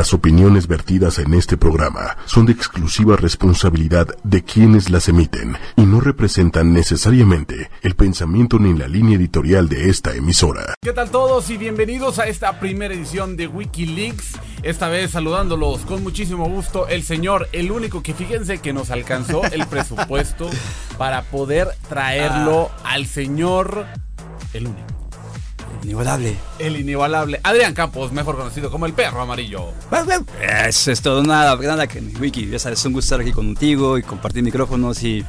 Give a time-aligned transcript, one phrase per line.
[0.00, 5.82] Las opiniones vertidas en este programa son de exclusiva responsabilidad de quienes las emiten y
[5.82, 10.72] no representan necesariamente el pensamiento ni la línea editorial de esta emisora.
[10.80, 14.38] ¿Qué tal todos y bienvenidos a esta primera edición de Wikileaks?
[14.62, 19.44] Esta vez saludándolos con muchísimo gusto el señor, el único que fíjense que nos alcanzó
[19.52, 20.48] el presupuesto
[20.96, 23.84] para poder traerlo al señor,
[24.54, 24.89] el único.
[25.82, 26.36] Inigualable.
[26.58, 29.72] El inigualable Adrián Campos, mejor conocido como el perro amarillo.
[30.66, 33.98] Eso es todo, nada, nada que Wiki, ya sabes, es un gusto estar aquí contigo
[33.98, 35.24] y compartir micrófonos y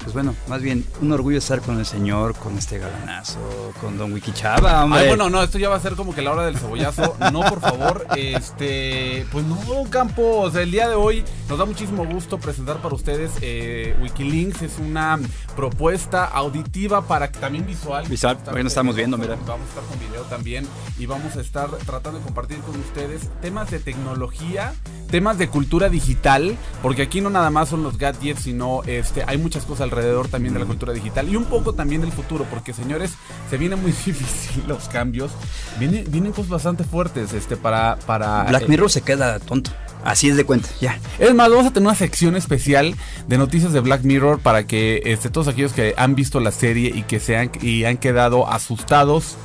[0.00, 3.38] pues bueno, más bien un orgullo estar con el señor, con este galanazo,
[3.80, 5.00] con Don Wiki Chava, hombre.
[5.00, 7.16] Ay, bueno, no, esto ya va a ser como que la hora del cebollazo.
[7.32, 9.58] No, por favor, este, pues no,
[9.90, 14.78] Campos, el día de hoy nos da muchísimo gusto presentar para ustedes eh, Wikilinks, es
[14.78, 15.18] una
[15.54, 18.06] propuesta auditiva para también visual.
[18.08, 19.36] Visual, hoy nos estamos viendo, mira.
[19.46, 20.66] Vamos a estar con video también
[20.98, 24.72] y vamos a estar tratando de compartir con ustedes temas de tecnología,
[25.10, 29.38] temas de cultura digital, porque aquí no nada más son los gadgets, sino este, hay
[29.38, 32.72] muchas cosas alrededor también de la cultura digital y un poco también del futuro, porque
[32.72, 33.12] señores,
[33.48, 35.32] se viene muy difícil los cambios.
[35.78, 38.44] Viene, vienen cosas bastante fuertes este, para, para.
[38.44, 39.70] Black Mirror se queda tonto.
[40.04, 40.98] Así es de cuenta, ya.
[41.18, 42.94] Es más, vamos a tener una sección especial
[43.26, 46.90] de noticias de Black Mirror para que este, todos aquellos que han visto la serie
[46.94, 49.36] y que se han, y han quedado asustados,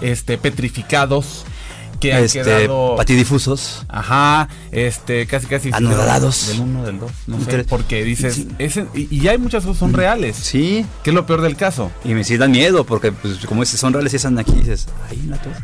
[0.00, 1.44] este, petrificados,
[2.00, 3.84] que han este, quedado patidifusos.
[3.88, 6.48] Ajá, este, casi casi Anodados.
[6.48, 8.48] del 1 del 2, no sé, porque dices, Sí.
[8.58, 10.36] ese- y, ya hay muchas cosas son reales.
[10.36, 11.90] Sí, ¿Qué es lo peor del caso?
[12.04, 14.60] y me sí dan miedo porque pues como dices, son reales y están aquí y
[14.60, 15.56] dices, ahí en la torre.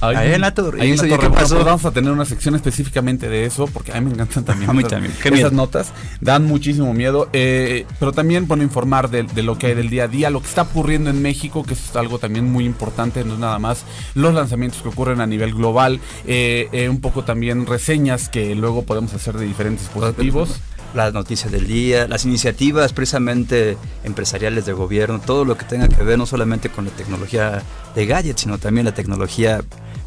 [0.00, 0.80] Ahí en la torre.
[0.80, 1.20] Ahí en la eso, ¿y torre.
[1.22, 1.64] qué Bueno, pasó?
[1.64, 4.70] vamos a tener una sección específicamente de eso, porque a mí me encantan también.
[4.70, 5.56] A mí esas- también.
[5.56, 9.90] Notas dan muchísimo miedo, eh, pero también, bueno, informar de, de lo que hay del
[9.90, 13.24] día a día, lo que está ocurriendo en México, que es algo también muy importante,
[13.24, 13.84] no es nada más
[14.14, 18.82] los lanzamientos que ocurren a nivel global, eh, eh, un poco también reseñas que luego
[18.82, 20.60] podemos hacer de diferentes dispositivos.
[20.94, 26.02] Las noticias del día, las iniciativas precisamente empresariales del gobierno, todo lo que tenga que
[26.02, 27.62] ver no solamente con la tecnología
[27.94, 29.60] de gadgets, sino también la tecnología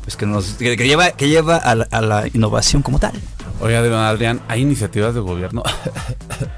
[0.04, 3.14] pues que nos que, que lleva que lleva a la, a la innovación como tal.
[3.60, 5.62] Oiga, don Adrián, ¿hay iniciativas de gobierno?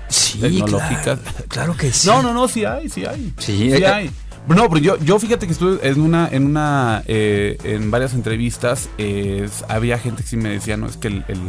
[0.07, 1.19] Sí, Tecnológicas.
[1.19, 2.07] Claro, claro que sí.
[2.07, 3.34] No, no, no, sí hay, sí hay.
[3.38, 4.09] Sí, Sí hay.
[4.47, 8.90] No, pero yo, yo fíjate que estuve en una, en una, eh, en varias entrevistas,
[8.97, 11.40] eh, había gente que sí me decía, no, es que el, el-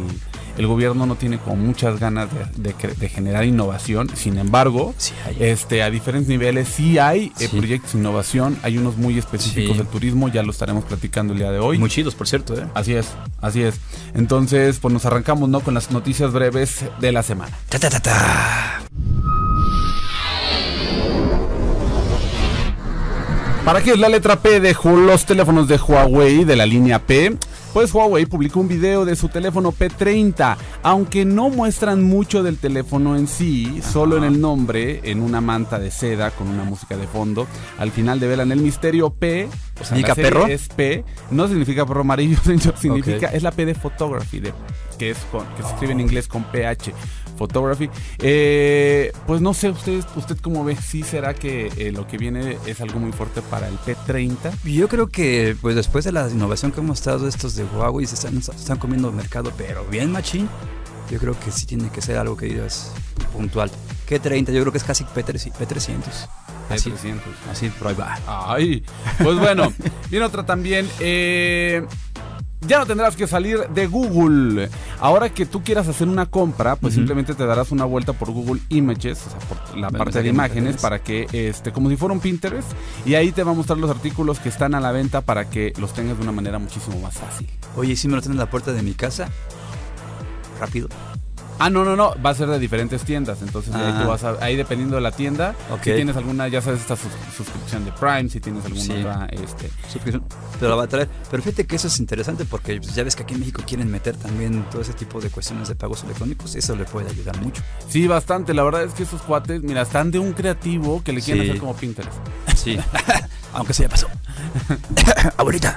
[0.57, 4.93] el gobierno no tiene como muchas ganas de, de cre- de generar innovación, sin embargo,
[4.97, 5.37] Sí hay.
[5.39, 9.77] este, a diferentes niveles sí hay eh, proyectos de innovación, hay unos muy específicos Sí.
[9.77, 11.77] del turismo, ya lo estaremos platicando el día de hoy.
[11.77, 12.65] Muy chidos, por cierto, ¿eh?
[12.73, 13.07] Así es,
[13.41, 13.75] así es.
[14.13, 15.59] Entonces, pues nos arrancamos, ¿no?
[15.59, 17.57] Con las noticias breves de la semana.
[17.69, 18.81] Ta, ta, ta, ta.
[23.63, 26.99] ¿Para qué es la letra P de Ju- los teléfonos de Huawei de la línea
[26.99, 27.35] P?
[27.75, 33.17] Pues Huawei publicó un video de su teléfono P30, aunque no muestran mucho del teléfono
[33.17, 37.05] en sí, solo en el nombre, en una manta de seda con una música de
[37.05, 37.47] fondo.
[37.77, 40.47] Al final develan el misterio P, o sea, ¿Significa perro?
[40.47, 42.37] es P, no significa perro amarillo,
[42.77, 44.53] significa, es la P de photography, de,
[44.97, 46.93] que es con- que se escribe en inglés con PH,
[47.37, 47.89] photography.
[48.19, 52.57] Eh, pues no sé, usted, usted cómo ve, sí será que eh, lo que viene
[52.65, 54.63] es algo muy fuerte para el P30.
[54.63, 58.15] Yo creo que pues después de la innovación que hemos estado estos de Huawei se
[58.15, 60.49] están, comiendo el mercado, pero bien machín.
[61.09, 62.91] Yo creo que sí tiene que ser algo que digas
[63.31, 63.69] puntual.
[64.07, 65.53] Que 30, yo creo que es casi P300.
[65.53, 65.97] P300.
[66.69, 67.19] Así, P300.
[67.51, 68.17] así, por ahí va.
[68.25, 68.83] Ay,
[69.21, 69.71] pues bueno,
[70.09, 70.89] viene otra también.
[70.99, 71.85] eh,
[72.61, 74.69] ya no tendrás que salir de Google.
[74.99, 78.61] Ahora que tú quieras hacer una compra, pues simplemente te darás una vuelta por Google
[78.69, 82.19] Images, o sea, por la parte de imágenes, para que, este, como si fuera un
[82.19, 82.71] Pinterest,
[83.05, 85.73] y ahí te va a mostrar los artículos que están a la venta para que
[85.77, 87.47] los tengas de una manera muchísimo más fácil.
[87.75, 89.29] Oye, ¿y si me lo tienen en la puerta de mi casa?
[90.59, 90.87] Rápido.
[91.57, 93.99] Ah, no, no, no, va a ser de diferentes tiendas, entonces ahí, Ah.
[94.03, 97.11] tú vas a- ahí dependiendo de la tienda, si tienes alguna, ya sabes, esta sus-
[97.35, 98.91] suscripción de Prime, si tienes alguna Sí.
[98.91, 100.23] otra, este, Suscripción,
[100.59, 101.09] Te la va a traer.
[101.29, 104.15] Pero fíjate que eso es interesante porque ya ves que aquí en México quieren meter
[104.15, 106.55] también todo ese tipo de cuestiones de pagos electrónicos.
[106.55, 107.61] Eso le puede ayudar mucho.
[107.89, 108.53] Sí, bastante.
[108.53, 111.49] La verdad es que esos cuates, mira, están de un creativo que le quieren Sí.
[111.49, 112.13] hacer como Pinterest.
[112.55, 112.77] Sí.
[113.53, 114.07] Aunque se ya pasó.
[115.37, 115.75] Abuelita.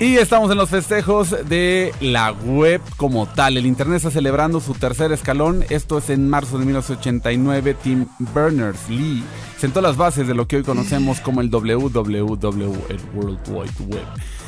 [0.00, 3.58] Y estamos en los festejos de la web como tal.
[3.58, 5.62] El Internet está celebrando su tercer escalón.
[5.68, 7.76] Esto es en marzo de 1989.
[7.82, 9.22] Tim Berners-Lee
[9.58, 14.06] sentó las bases de lo que hoy conocemos como el WWW, el World Wide Web.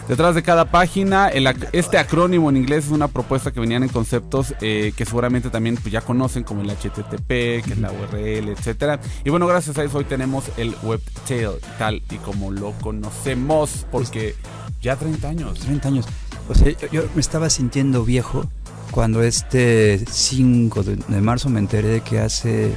[0.08, 4.54] Detrás de cada página, este acrónimo en inglés es una propuesta que venían en conceptos
[4.62, 9.00] eh, que seguramente también pues, ya conocen, como el HTTP, que es la URL, etcétera.
[9.22, 14.34] Y bueno, gracias a eso hoy tenemos el Webtail, tal y como lo conocemos, porque
[14.82, 15.58] ya 30 años.
[15.60, 16.06] 30 años.
[16.48, 18.44] O sea, yo, yo me estaba sintiendo viejo
[18.90, 22.74] cuando este 5 de, de marzo me enteré de que hace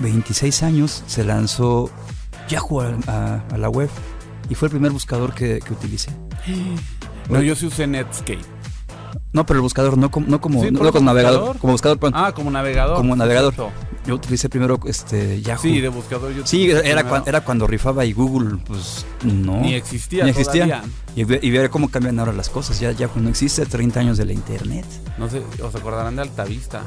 [0.00, 1.90] 26 años se lanzó
[2.48, 3.90] Yahoo a, a- a la web
[4.48, 6.10] y fue el primer buscador que, que utilicé.
[7.30, 8.38] No, yo sí usé Netscape.
[9.34, 11.98] No, pero el buscador no como, no como, Sí, no por como navegador, como buscador.
[11.98, 12.14] perdón.
[12.24, 12.96] Ah, como navegador.
[12.96, 13.52] Como navegador.
[14.06, 15.60] Yo utilicé primero este Yahoo.
[15.60, 17.08] Sí, de buscador yo Sí, era, primero.
[17.08, 19.56] cuan- era cuando rifaba y Google, pues no.
[19.60, 20.64] Ni existía Ni existía.
[20.66, 20.84] todavía.
[21.16, 22.78] Y, y ver cómo cambian ahora las cosas.
[22.80, 24.84] Ya Yahoo no existe, 30 años de la internet.
[25.18, 26.82] No sé, os acordarán de Altavista.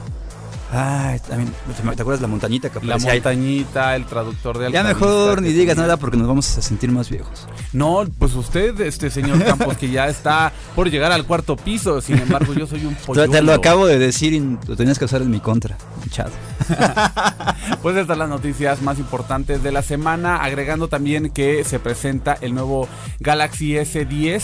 [0.70, 1.54] Ay, también,
[1.96, 3.18] ¿te acuerdas la montañita que La aparecía ahí?
[3.20, 6.92] montañita, el traductor de Ya mejor ni digas tenía- nada porque nos vamos a sentir
[6.92, 7.48] más viejos.
[7.72, 12.02] No, pues usted, este señor Campos, que ya está por llegar al cuarto piso.
[12.02, 13.32] Sin embargo, yo soy un Te, polluelo.
[13.32, 15.78] te lo acabo de decir y lo tenías que usar en mi contra.
[16.10, 16.32] Chado.
[17.82, 22.54] Pues estas las noticias más importantes de la semana, agregando también que se presenta el
[22.54, 22.88] nuevo
[23.20, 24.42] Galaxy S10,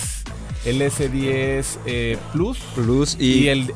[0.65, 3.73] el S10 eh, Plus Plus y, y el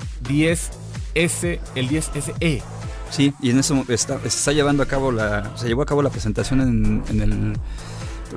[1.15, 2.61] 10S, el 10SE.
[3.09, 6.01] sí, y en eso está, se está llevando a cabo la, se llevó a cabo
[6.01, 7.57] la presentación en, en el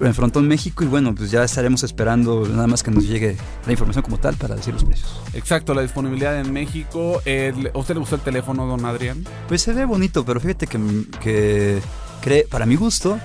[0.01, 3.37] en Frontón México y bueno, pues ya estaremos esperando nada más que nos llegue
[3.67, 5.21] la información como tal para decir los precios.
[5.35, 7.21] Exacto, la disponibilidad en México.
[7.25, 9.25] El- ¿A usted le gustó el teléfono, don Adrián?
[9.49, 10.79] Pues se ve bonito, pero fíjate que,
[11.21, 11.81] que
[12.23, 13.19] cree, para mi gusto,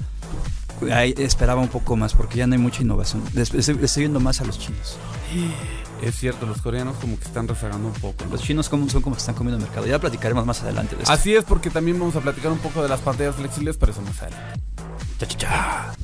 [0.91, 3.21] ahí esperaba un poco más porque ya no hay mucha innovación.
[3.35, 4.97] Estoy, estoy viendo más a los chinos.
[6.01, 8.25] Es cierto, los coreanos como que están rezagando un poco.
[8.25, 8.31] ¿no?
[8.31, 9.87] Los chinos como, son como que están comiendo mercado.
[9.87, 11.13] Ya platicaremos más adelante de esto.
[11.13, 14.01] Así es, porque también vamos a platicar un poco de las pantallas flexibles, pero eso
[14.01, 14.61] más adelante.
[15.19, 15.95] Cha, cha, cha.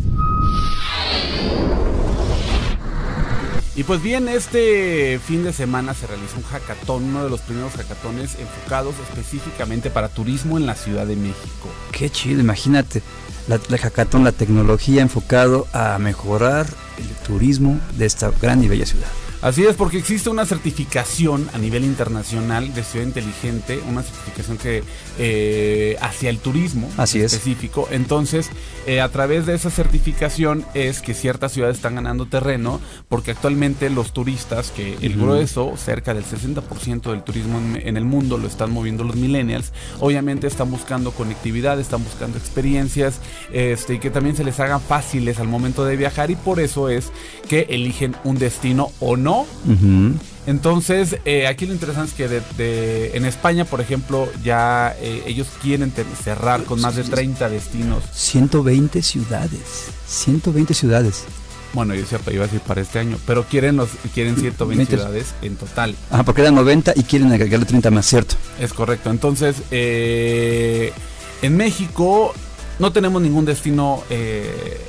[3.74, 7.74] Y pues bien, este fin de semana se realizó un hackathon, uno de los primeros
[7.74, 11.70] hackatones enfocados específicamente para turismo en la Ciudad de México.
[11.92, 13.02] Qué chido, imagínate.
[13.48, 16.68] La, la hackathon, la tecnología enfocado a mejorar
[16.98, 19.08] el turismo de esta gran y bella ciudad.
[19.42, 24.84] Así es, porque existe una certificación a nivel internacional de ciudad inteligente, una certificación que
[25.18, 27.34] eh, hacia el turismo Así es.
[27.34, 27.88] específico.
[27.90, 28.52] Entonces,
[28.86, 32.80] eh, a través de esa certificación es que ciertas ciudades están ganando terreno,
[33.10, 38.06] porque actualmente los turistas, que el grueso, cerca del 60% del turismo en, en el
[38.06, 43.20] mundo lo están moviendo los millennials, obviamente están buscando conectividad, están buscando experiencias,
[43.52, 46.90] este, y que también se les hagan fáciles al momento de viajar, y por eso
[46.90, 47.12] es
[47.50, 50.14] que eligen un destino o no Ujú.
[50.48, 55.24] entonces, eh, aquí lo interesante es que de- de- en España, por ejemplo, ya eh,
[55.28, 55.92] ellos quieren
[56.24, 58.04] cerrar con más de 30 destinos.
[58.14, 59.86] 120 ciudades.
[60.08, 61.24] 120 ciudades.
[61.74, 64.98] Bueno, yo decía, iba a decir para este año, pero quieren los quieren 120 Veinte.
[64.98, 65.96] ciudades en total.
[66.10, 68.36] Ah, porque eran 90 y quieren agregarle 30 más, ¿cierto?
[68.60, 69.10] Es correcto.
[69.10, 70.92] Entonces, eh,
[71.42, 72.34] en México
[72.80, 74.04] no tenemos ningún destino.
[74.10, 74.82] eh,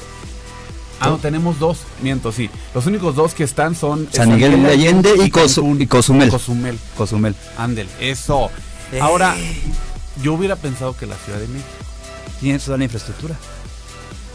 [1.03, 1.79] ah, no, tenemos dos.
[2.03, 2.49] Miento, sí.
[2.75, 5.81] Los únicos dos que están son San Miguel de Allende y, Cozu- Cancún.
[5.83, 6.29] y Cozumel.
[6.31, 6.79] Cozumel.
[6.97, 7.35] Cozumel.
[7.59, 8.51] Ándel, eso.
[9.01, 9.35] Ahora,
[10.23, 11.69] yo hubiera pensado que la Ciudad de México.
[12.41, 13.37] Tiene toda la infraestructura.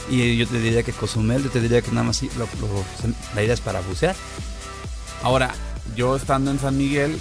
[0.09, 2.83] Y yo te diría que Cozumel, yo te diría que nada más sí, lo- lo-
[3.35, 4.15] la idea es para bucear.
[5.23, 5.53] Ahora,
[5.95, 7.19] yo estando en San Miguel,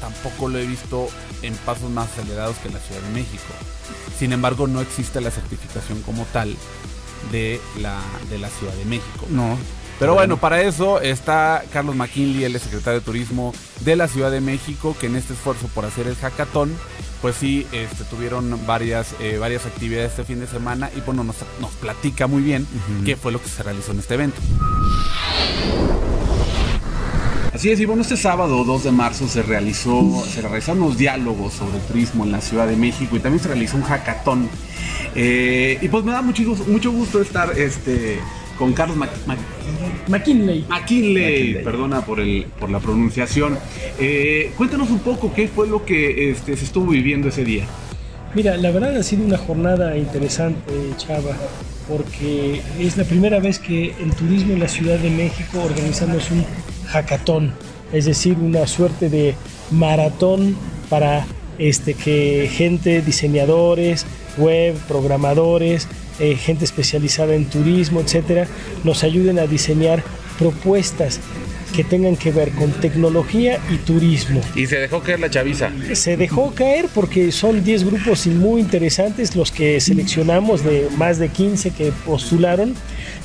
[0.00, 1.08] tampoco lo he visto
[1.42, 3.42] en pasos más acelerados que la Ciudad de México.
[4.18, 6.56] Sin embargo, no existe la certificación como tal
[7.30, 9.26] de la, de la Ciudad de México.
[9.30, 9.56] No.
[9.98, 14.40] Pero bueno, para eso está Carlos McKinley, el secretario de Turismo de la Ciudad de
[14.40, 16.72] México, que en este esfuerzo por hacer el hackathon,
[17.20, 21.36] pues sí, este, tuvieron varias, eh, varias actividades este fin de semana y bueno, nos,
[21.60, 22.66] nos platica muy bien
[23.04, 24.40] qué fue lo que se realizó en este evento.
[27.58, 31.54] Así es, y bueno, este sábado 2 de marzo se realizó, se realizaron unos diálogos
[31.54, 34.48] sobre turismo en la Ciudad de México y también se realizó un hackathon.
[35.16, 38.20] Eh, y pues me da mucho, gusto- mucho gusto estar este,
[38.56, 39.38] con Carlos Mac- Mac-
[40.08, 40.66] McKinley.
[40.68, 41.64] McKinley, McKinley.
[41.64, 43.58] perdona por, el, por la pronunciación.
[43.98, 47.64] Eh, cuéntanos un poco qué fue lo que este, se estuvo viviendo ese día.
[48.36, 51.36] Mira, la verdad ha sido una jornada interesante, Chava,
[51.88, 56.44] porque es la primera vez que en turismo en la Ciudad de México organizamos un
[56.88, 57.52] hackathon,
[57.92, 59.34] es decir, una suerte de
[59.70, 60.56] maratón
[60.88, 61.26] para
[61.58, 65.88] este, que gente, diseñadores, web, programadores,
[66.20, 68.46] eh, gente especializada en turismo, etcétera,
[68.84, 70.02] nos ayuden a diseñar
[70.38, 71.20] propuestas
[71.74, 74.40] que tengan que ver con tecnología y turismo.
[74.54, 75.70] Y se dejó caer la chaviza.
[75.92, 81.28] Se dejó caer porque son 10 grupos muy interesantes los que seleccionamos de más de
[81.28, 82.74] 15 que postularon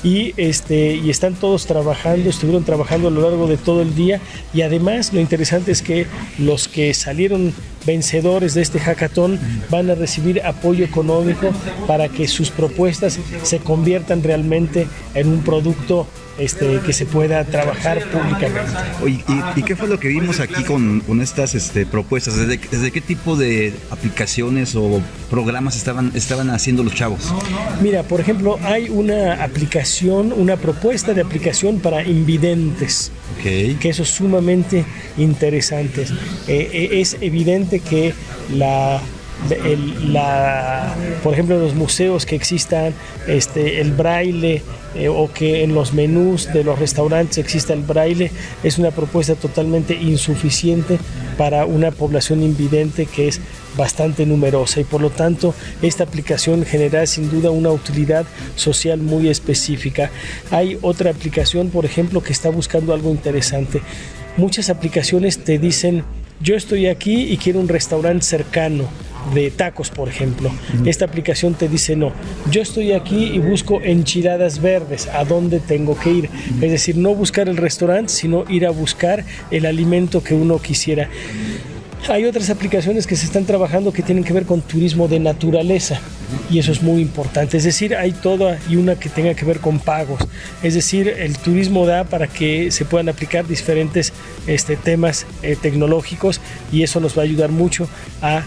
[0.03, 4.19] y este y están todos trabajando, estuvieron trabajando a lo largo de todo el día
[4.53, 6.07] y además lo interesante es que
[6.37, 7.53] los que salieron
[7.85, 11.51] vencedores de este hackathon van a recibir apoyo económico
[11.87, 16.07] para que sus propuestas se conviertan realmente en un producto
[16.37, 18.71] este, que se pueda trabajar públicamente.
[19.55, 22.35] ¿y, qué fue lo que vimos aquí con, con estas este, propuestas?
[22.35, 27.33] ¿Desde, ¿Desde, qué tipo de aplicaciones o programas estaban, estaban haciendo los chavos?
[27.81, 33.11] Mira, por ejemplo, hay una aplicación, una propuesta de aplicación para invidentes.
[33.41, 34.85] Que eso es sumamente
[35.17, 36.03] interesante.
[36.47, 38.13] Eh, eh, es evidente que
[38.53, 39.01] la
[41.23, 42.93] por ejemplo, los museos que existan
[43.27, 44.61] este, el braille
[44.95, 48.31] eh, o que en los menús de los restaurantes exista el braille,
[48.63, 50.99] es una propuesta totalmente insuficiente
[51.37, 53.41] para una población invidente que es
[53.75, 59.29] bastante numerosa y por lo tanto esta aplicación genera sin duda una utilidad social muy
[59.29, 60.11] específica.
[60.51, 63.81] Hay otra aplicación, por ejemplo, que está buscando algo interesante.
[64.37, 66.03] Muchas aplicaciones te dicen,
[66.39, 68.87] yo estoy aquí y quiero un restaurante cercano
[69.33, 70.51] de tacos, por ejemplo.
[70.85, 72.11] Esta aplicación te dice, no,
[72.51, 76.29] yo estoy aquí y busco enchiladas verdes, ¿a dónde tengo que ir?
[76.61, 81.09] Es decir, no buscar el restaurante, sino ir a buscar el alimento que uno quisiera.
[82.09, 86.01] Hay otras aplicaciones que se están trabajando que tienen que ver con turismo de naturaleza
[86.49, 87.55] y eso es muy importante.
[87.55, 90.19] Es decir, hay toda y una que tenga que ver con pagos.
[90.63, 94.11] Es decir, el turismo da para que se puedan aplicar diferentes
[94.47, 96.41] este, temas eh, tecnológicos
[96.73, 97.87] y eso nos va a ayudar mucho
[98.21, 98.43] a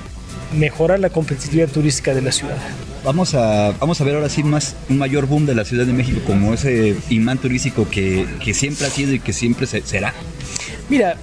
[0.52, 2.56] mejorar la competitividad turística de la ciudad.
[3.04, 5.92] Vamos a, vamos a ver ahora sí más, un mayor boom de la Ciudad de
[5.92, 10.12] México como ese imán turístico que, que siempre ha sido y que siempre será.
[10.88, 11.16] Mira,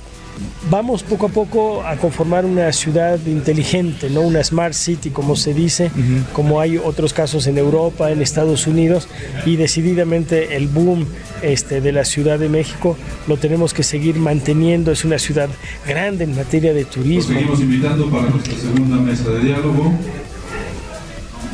[0.70, 4.22] vamos poco a poco a conformar una ciudad inteligente, ¿no?
[4.22, 5.92] una smart city, como se dice,
[6.34, 9.08] como hay otros casos en Europa, en Estados Unidos,
[9.46, 11.06] y decididamente el boom
[11.42, 12.98] este, de la Ciudad de México
[13.28, 14.92] lo tenemos que seguir manteniendo.
[14.92, 15.50] Es una ciudad
[15.88, 17.34] grande en materia de turismo.
[17.34, 19.94] seguimos invitando para nuestra segunda mesa de diálogo,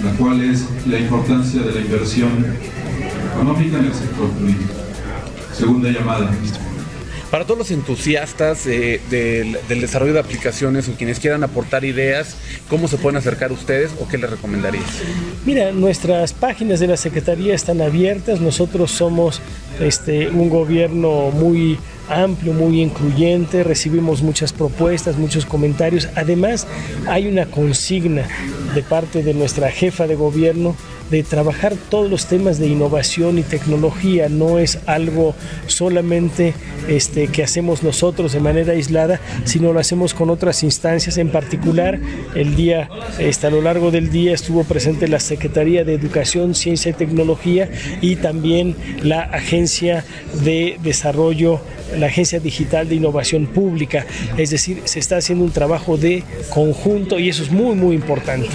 [0.03, 2.45] la cual es la importancia de la inversión
[3.33, 4.73] económica en el sector turístico.
[5.53, 6.31] Segunda llamada.
[7.31, 12.35] Para todos los entusiastas del, desarrollo de aplicaciones o quienes quieran aportar ideas,
[12.67, 14.89] ¿cómo se pueden acercar ustedes o qué les recomendarías?
[15.45, 18.41] Mira, nuestras páginas de la Secretaría están abiertas.
[18.41, 19.41] Nosotros somos
[19.79, 21.77] este, un gobierno muy
[22.09, 26.09] amplio, muy incluyente, recibimos muchas propuestas, muchos comentarios.
[26.15, 26.65] Además,
[27.07, 28.27] hay una consigna
[28.73, 30.75] de parte de nuestra jefa de gobierno
[31.09, 34.29] de trabajar todos los temas de innovación y tecnología.
[34.29, 35.35] No es algo
[35.67, 36.53] solamente
[36.87, 41.17] este, que hacemos nosotros de manera aislada, sino lo hacemos con otras instancias.
[41.17, 41.99] En particular,
[42.35, 46.91] el día, este, a lo largo del día estuvo presente la Secretaría de Educación, Ciencia
[46.91, 47.69] y Tecnología
[48.01, 50.05] y también la Agencia
[50.43, 51.59] de Desarrollo
[51.97, 54.05] la Agencia Digital de Innovación Pública.
[54.37, 58.47] Es decir, se está haciendo un trabajo de conjunto y eso es muy, muy importante.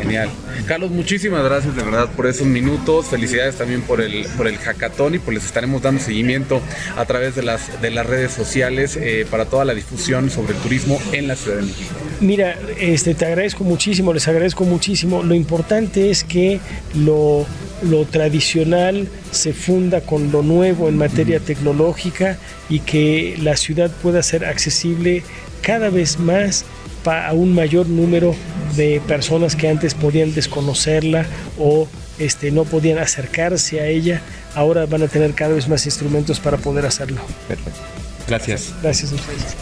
[0.00, 0.28] Genial.
[0.66, 3.06] Carlos, muchísimas gracias de verdad por esos minutos.
[3.06, 6.60] Felicidades también por el, por el hackathon y pues les estaremos dando seguimiento
[6.96, 10.58] a través de las, de las redes sociales eh, para toda la difusión sobre el
[10.60, 11.94] turismo en la Ciudad de México.
[12.20, 15.22] Mira, este, te agradezco muchísimo, les agradezco muchísimo.
[15.22, 16.60] Lo importante es que
[16.94, 17.46] lo,
[17.82, 24.22] lo tradicional se funda con lo nuevo en materia tecnológica y que la ciudad pueda
[24.22, 25.22] ser accesible
[25.62, 26.64] cada vez más
[27.04, 28.34] a un mayor número
[28.76, 31.26] de personas que antes podían desconocerla
[31.58, 31.88] o
[32.18, 34.20] este, no podían acercarse a ella,
[34.54, 37.20] ahora van a tener cada vez más instrumentos para poder hacerlo.
[37.48, 37.80] Perfecto.
[38.26, 38.72] Gracias.
[38.82, 39.56] Gracias a ustedes.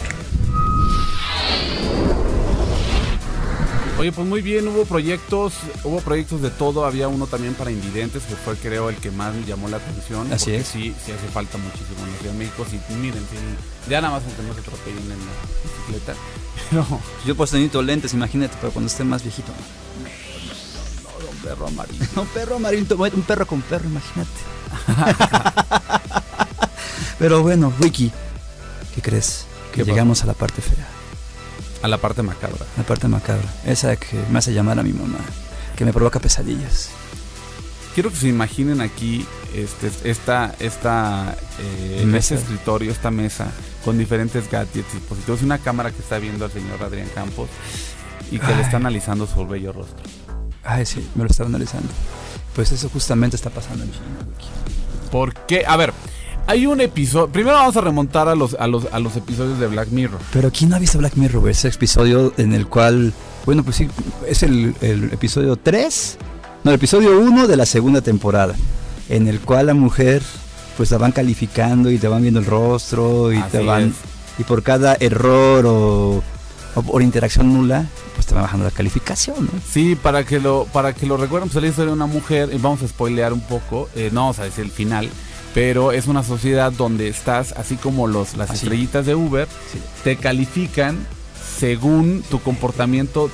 [4.01, 5.53] Oye, pues muy bien, hubo proyectos,
[5.83, 9.35] hubo proyectos de todo, había uno también para invidentes, que fue creo el que más
[9.35, 10.33] me llamó la atención.
[10.33, 10.69] Así es.
[10.69, 12.65] Sí, sí hace falta muchísimo en la Ciudad de México.
[12.67, 13.23] Sí, miren,
[13.87, 15.15] ya nada más aunque no se atropellen en la
[15.63, 16.15] bicicleta.
[16.71, 16.99] No.
[17.27, 19.51] Yo pues necesito lentes, imagínate, pero cuando esté más viejito.
[21.21, 22.05] No, un perro amarillo.
[22.15, 24.31] un perro amarillo, un perro con perro, imagínate.
[27.19, 28.11] pero bueno, Wiki,
[28.95, 29.45] ¿qué crees?
[29.71, 31.00] Que llegamos a la parte fea.
[31.81, 32.65] A la parte macabra.
[32.77, 33.47] La parte macabra.
[33.65, 35.19] Esa que me hace llamar a mi mamá.
[35.75, 36.89] Que me provoca pesadillas.
[37.93, 43.51] Quiero que se imaginen aquí este, esta, esta, eh, este escritorio, esta mesa,
[43.83, 47.49] con diferentes gadgets, dispositivos, y una cámara que está viendo al señor Adrián Campos
[48.31, 50.03] y que le está analizando su bello rostro.
[50.63, 51.89] Ay, sí, me lo está analizando.
[52.55, 54.03] Pues eso justamente está pasando en China,
[55.11, 55.65] ¿Por qué?
[55.67, 55.93] A ver,
[56.47, 57.27] hay un episodio.
[57.29, 60.19] Primero vamos a remontar a los, a los, a los episodios de Black Mirror.
[60.33, 61.49] Pero ¿quién no ha visto Black Mirror?
[61.49, 63.13] Ese episodio en el cual.
[63.45, 63.87] Bueno, pues sí,
[64.27, 64.75] es el,
[65.11, 66.17] episodio 3.
[66.63, 68.55] No, el episodio 1 de la segunda temporada.
[69.09, 70.21] En el cual la mujer,
[70.77, 73.93] pues la van calificando y te van viendo el rostro y te van.
[74.37, 76.23] Y por cada error o,
[76.87, 79.51] por interacción nula, pues te va bajando la calificación, ¿no?
[79.69, 82.57] Sí, para que lo, para que lo recuerden, pues la historia de una mujer, y
[82.57, 85.09] vamos a spoilear un poco, eh, no vamos a decir el final
[85.53, 88.63] pero es una sociedad donde estás, así como los, las Así.
[88.65, 89.79] estrellitas de Uber, Sí.
[90.03, 91.05] te califican
[91.59, 93.29] según tu comportamiento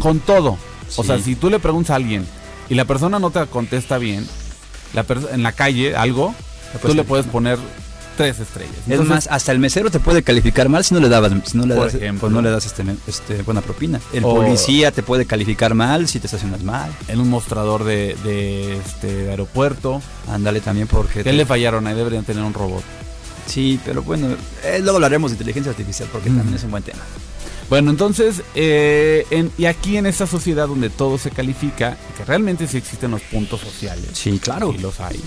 [0.00, 0.56] con todo.
[0.96, 2.26] O sea, si tú le preguntas a alguien
[2.68, 4.26] y la persona no te contesta bien,
[4.94, 6.34] la en la calle algo,
[6.82, 7.58] tú le puedes poner
[8.16, 8.74] tres estrellas.
[8.88, 11.66] Es más, hasta el mesero te puede calificar mal si no le dabas, si no
[11.66, 12.20] le das, ejemplo.
[12.20, 14.00] pues no le das este, este, buena propina.
[14.12, 16.90] El O- policía te puede calificar mal si te estacionas mal.
[17.08, 21.14] en un mostrador de, de, este, aeropuerto, Ándale también porque...
[21.18, 21.86] ¿qué te- le fallaron?
[21.86, 22.82] Ahí deberían tener un robot.
[23.46, 24.28] Sí, pero bueno,
[24.64, 27.00] eh, luego hablaremos de inteligencia artificial porque también es un buen tema.
[27.68, 32.66] Bueno, entonces, eh, en- y aquí en esta sociedad donde todo se califica, que realmente
[32.68, 34.10] sí existen los puntos sociales.
[34.12, 34.74] Sí, claro.
[34.76, 35.20] Y los hay.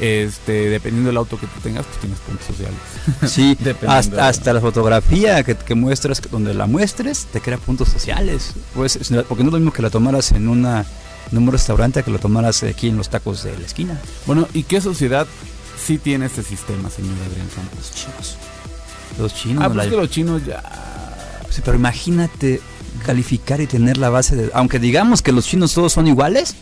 [0.00, 2.78] Este, dependiendo del auto que tú tengas, pues tienes puntos sociales.
[3.26, 3.56] Sí,
[3.88, 8.52] hasta, hasta la fotografía que, que muestras, donde la muestres, te crea puntos sociales.
[8.74, 10.84] Pues, es- porque no es lo mismo que la tomaras en, una,
[11.32, 14.00] en un restaurante que la tomaras aquí en los tacos de la esquina.
[14.26, 15.26] Bueno, ¿y qué sociedad
[15.84, 17.78] sí tiene este sistema, señor Adrián Campos?
[17.78, 18.36] Los chinos.
[19.18, 19.64] Los chinos.
[19.64, 20.62] Ah, pues la- que los chinos ya...
[21.50, 22.60] Sí, pero imagínate
[23.04, 24.50] calificar y tener la base de...
[24.54, 26.54] Aunque digamos que los chinos todos son iguales,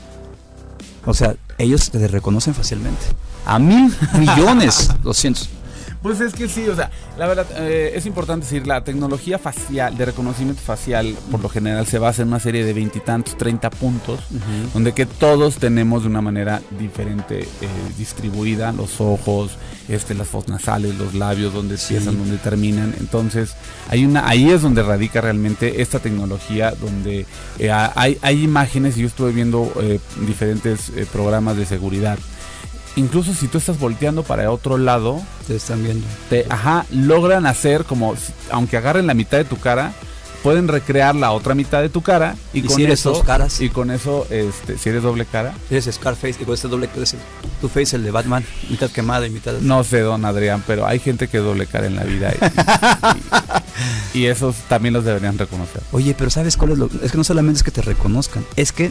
[1.07, 3.07] o sea, ellos te reconocen fácilmente.
[3.47, 5.49] A mil millones, doscientos.
[6.03, 9.97] Pues es que sí, o sea, la verdad eh, es importante decir, la tecnología facial,
[9.97, 14.21] de reconocimiento facial, por lo general se basa en una serie de veintitantos, treinta puntos,
[14.73, 17.47] donde que todos tenemos de una manera diferente eh,
[17.99, 19.53] distribuida los ojos,
[19.89, 21.95] este, las fosas nasales, los labios, donde Sí.
[21.95, 22.95] empiezan, donde terminan.
[23.01, 23.55] Entonces,
[23.89, 27.27] hay una, ahí es donde radica realmente esta tecnología, donde
[27.59, 29.73] eh, hay, hay imágenes, y yo estuve viendo
[30.27, 32.19] diferentes programas de seguridad.
[32.97, 36.07] Incluso si tú estás volteando para otro lado, Te están viendo.
[36.31, 39.93] te, ajá, logran hacer como, si- aunque agarren la mitad de tu cara,
[40.43, 43.23] pueden recrear la otra mitad de tu cara y, ¿Y con si eres eso, dos
[43.25, 43.61] caras?
[43.61, 47.15] y con eso, este, si eres doble cara, Eres Scarface, y con este doble, es
[47.15, 47.21] el-
[47.61, 49.55] tu face, el de Batman, mitad quemada y mitad...
[49.61, 52.33] no sé, don Adrián, pero hay gente que doble cara en la vida
[54.15, 55.83] y, y- y esos también los deberían reconocer.
[55.93, 56.89] Oye, pero ¿sabes cuál es lo...?
[57.03, 58.91] Es que no solamente es que te reconozcan, es que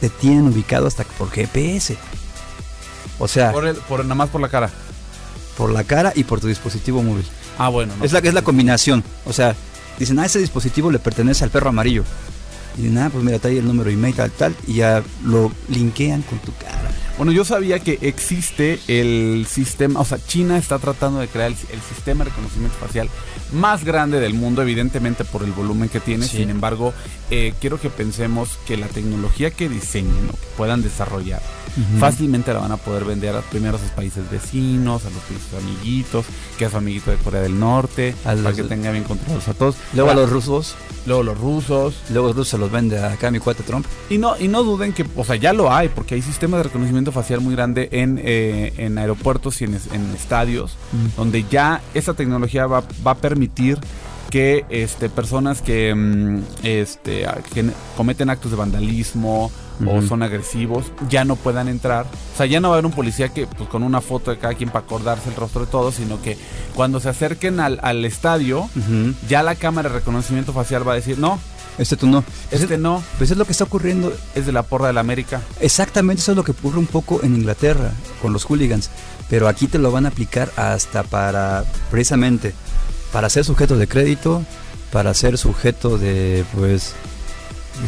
[0.00, 1.96] te tienen ubicado hasta por GPS.
[3.18, 4.70] O sea, Por, el, por nada más por la cara.
[5.56, 7.24] por la cara y por tu dispositivo móvil.
[7.58, 8.04] Ah, bueno, no.
[8.04, 9.04] Es la, es la combinación.
[9.24, 9.54] O sea,
[9.98, 12.04] dicen, ah, ese dispositivo le pertenece al perro amarillo.
[12.76, 16.22] Y dicen, ah, pues mira, trae el número email, tal, tal, y ya lo linkean
[16.22, 16.90] con tu cara.
[17.16, 21.56] Bueno, yo sabía que existe el sistema, o sea, China está tratando de crear el,
[21.72, 23.08] el sistema de reconocimiento facial
[23.54, 26.26] más grande del mundo, evidentemente por el volumen que tiene.
[26.26, 26.38] Sí.
[26.38, 26.92] Sin embargo,
[27.30, 31.40] eh, quiero que pensemos que la tecnología que diseñen o que puedan desarrollar
[31.98, 35.48] fácilmente la van a poder vender a, primero a sus países vecinos, a los países
[35.60, 36.24] amiguitos,
[36.56, 39.02] que a su amiguito de Corea del Norte, A los para que de- tenga bien
[39.02, 39.74] controlados a todos.
[39.92, 41.94] Luego a los rusos, luego los rusos.
[42.10, 43.86] luego los rusos se los vende acá a mi cuate Trump.
[44.08, 46.64] Y no, y no duden que, o sea, ya lo hay, porque hay sistemas de
[46.64, 50.76] reconocimiento facial muy grande en, eh, en aeropuertos y en, en estadios,
[51.16, 53.43] donde ya esa tecnología va, va a permitir
[54.30, 57.64] que este, personas que, mm, este, que
[57.96, 59.50] cometen actos de vandalismo
[59.84, 60.06] o Ujú.
[60.06, 62.06] son agresivos ya no puedan entrar.
[62.34, 64.38] O sea, ya no va a haber un policía que pues, con una foto de
[64.38, 66.36] cada quien para acordarse el rostro de todos, sino que
[66.74, 68.68] cuando se acerquen al, al estadio,
[69.28, 71.38] ya la cámara de reconocimiento facial va a decir, no,
[71.78, 72.22] Este tú no.
[72.52, 74.12] este no, Pues es lo que está ocurriendo.
[74.36, 75.40] es de la porra de la América.
[75.60, 77.90] Exactamente eso es lo que ocurre un poco en Inglaterra
[78.22, 78.90] con los hooligans.
[79.28, 82.52] Pero aquí te lo van a aplicar hasta para, precisamente,
[83.14, 84.42] para ser sujeto de crédito,
[84.92, 86.92] para ser sujeto de, pues,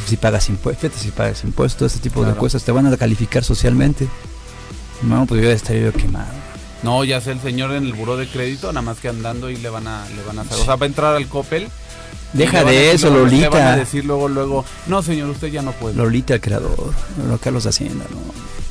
[0.07, 4.07] si pagas impuestos, si pagas impuestos, este tipo de cosas, te van a calificar socialmente.
[5.03, 6.33] No, pues yo estaría yo quemado.
[6.85, 9.57] No, ya sé el señor en el buró de crédito, nada más que andando y
[9.57, 10.59] le van a, le van a hacer.
[10.61, 11.69] O sea, va a entrar al Coppel.
[12.33, 13.77] Deja de eso, le van a- Le van a Lolita.
[13.77, 15.97] decir luego, luego, no señor, usted ya no puede.
[15.97, 16.93] Lolita, el creador,
[17.29, 18.19] lo Carlos Hacienda, ¿no?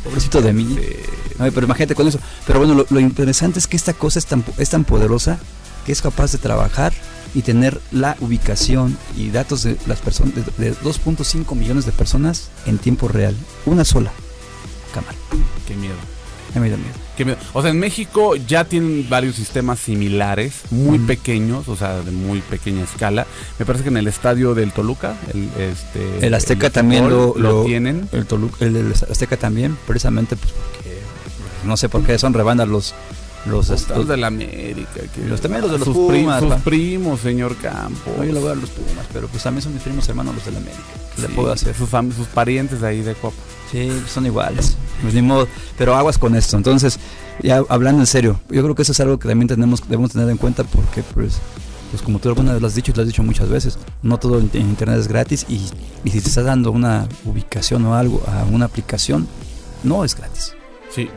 [0.04, 0.78] Pobrecito de mí.
[0.80, 1.04] Este,
[1.39, 2.20] Ay, pero imagínate con eso.
[2.48, 5.38] Pero bueno, lo, lo interesante es que esta cosa es tan, es tan poderosa
[5.86, 6.93] que es capaz de trabajar
[7.34, 12.50] y tener la ubicación y datos de las personas de, de 2.5 millones de personas
[12.65, 13.36] en tiempo real.
[13.65, 14.12] Una sola
[14.93, 15.17] cámara.
[15.67, 15.95] Qué miedo.
[16.54, 16.93] Me da miedo.
[17.17, 17.38] Qué miedo.
[17.52, 22.39] O sea, en México ya tienen varios sistemas similares, muy pequeños, o sea, de muy
[22.39, 23.28] pequeña escala.
[23.60, 27.43] Me parece que en el estadio del Toluca, el, este, El Azteca también lo, fútbol,
[27.43, 28.08] lo lo- tienen.
[28.13, 31.02] El Toluca, el, el Azteca también, precisamente pues porque
[31.65, 32.93] no sé por qué son rebandas los
[33.45, 35.01] los, Los de la América.
[35.13, 36.58] que- Los también los de los sus, Pumas, sus pa.
[36.58, 38.13] primos, señor Campos.
[38.17, 40.45] No, yo le voy a los Pumas, pero pues también son mis primos hermanos los
[40.45, 40.81] de la América.
[41.15, 41.75] ¿Qué le Sí, puedo hacer?
[41.75, 43.36] Sus, sus parientes de ahí de Copa.
[43.71, 44.75] Sí, son iguales.
[45.01, 45.47] Pues ni modo.
[45.77, 46.55] Pero aguas con esto.
[46.58, 46.99] Entonces,
[47.43, 50.29] ya hablando en serio, yo creo que eso es algo que también tenemos, debemos tener
[50.29, 51.38] en cuenta porque, pues,
[51.91, 54.17] pues como tú alguna vez lo has dicho y lo has dicho muchas veces, no
[54.17, 55.62] todo en en internet es gratis y,
[56.03, 59.27] y si te estás dando una ubicación o algo a una aplicación,
[59.84, 60.53] no es gratis.
[60.95, 61.10] Sí,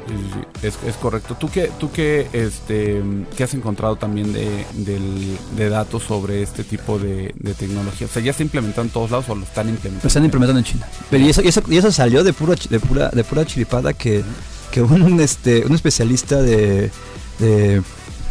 [0.63, 1.37] es, es correcto.
[1.39, 3.01] ¿Tú qué, tú qué, este,
[3.37, 8.09] qué has encontrado también de, del- de datos sobre este tipo de, de tecnología?
[8.09, 10.03] O sea, ¿ya está implementado en todos lados o lo están implementando?
[10.03, 10.89] Lo están implementando en China.
[11.11, 13.93] Pero y eso, y eso, y eso salió de chi- de pura, de pura chiripada
[13.93, 14.25] que,
[14.73, 16.91] que un este un especialista de,
[17.39, 17.81] de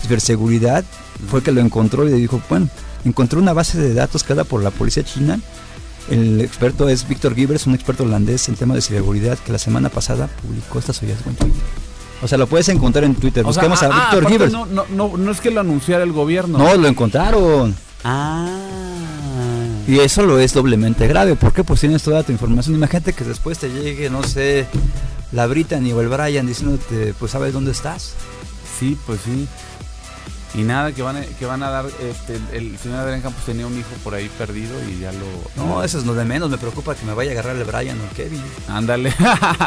[0.01, 0.83] ciberseguridad
[1.29, 2.67] fue el que lo encontró y le dijo, bueno,
[3.05, 5.39] encontró una base de datos creada por la policía china.
[6.09, 9.89] El experto es Víctor Givers, un experto holandés en temas de ciberseguridad que la semana
[9.89, 11.61] pasada publicó estas hallazgo en Twitter.
[12.21, 13.45] O sea, lo puedes encontrar en Twitter.
[13.45, 14.53] O sea, Busquemos ah, a ah, Víctor aparte Givers.
[14.53, 16.57] No, no, no, no es que lo anunciara el gobierno.
[16.57, 17.75] no, lo encontraron.
[18.03, 18.47] Ah.
[19.87, 21.35] Y eso lo es doblemente grave.
[21.35, 21.63] ¿Por qué?
[21.63, 22.75] Pues tienes toda tu información.
[22.75, 24.65] Imagínate que después te llegue, no sé,
[25.31, 28.13] la Brittany o el Brian diciéndote, pues sabes dónde estás.
[28.79, 29.47] Sí, pues sí.
[30.55, 33.43] Y nada, que van a, que van a dar, este, el, el señor Adrián Campos
[33.45, 35.25] tenía un hijo por ahí perdido y ya lo...
[35.55, 36.49] No, eso es lo de menos.
[36.49, 38.41] Me preocupa que me vaya a agarrar el Brian o el Kevin.
[38.67, 39.13] Ándale.